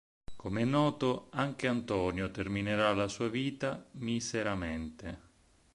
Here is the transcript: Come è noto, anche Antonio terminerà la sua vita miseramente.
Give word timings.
Come 0.35 0.61
è 0.63 0.65
noto, 0.65 1.27
anche 1.29 1.67
Antonio 1.67 2.31
terminerà 2.31 2.91
la 2.95 3.07
sua 3.07 3.27
vita 3.29 3.85
miseramente. 3.99 5.19